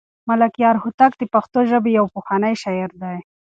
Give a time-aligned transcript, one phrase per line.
[0.29, 3.17] ملکیار هوتک د پښتو ژبې یو پخوانی شاعر دی.